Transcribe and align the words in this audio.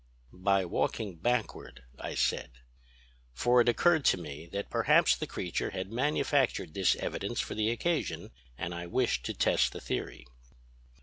"'By 0.33 0.65
walking 0.65 1.17
backward,' 1.17 1.83
I 1.99 2.15
said. 2.15 2.53
For 3.35 3.61
it 3.61 3.69
occurred 3.69 4.03
to 4.05 4.17
me 4.17 4.47
that 4.47 4.71
perhaps 4.71 5.15
the 5.15 5.27
creature 5.27 5.69
had 5.69 5.91
manufactured 5.91 6.73
this 6.73 6.95
evidence 6.95 7.39
for 7.39 7.53
the 7.53 7.69
occasion, 7.69 8.31
and 8.57 8.73
I 8.73 8.87
wished 8.87 9.23
to 9.25 9.35
test 9.35 9.73
the 9.73 9.79
theory." 9.79 10.25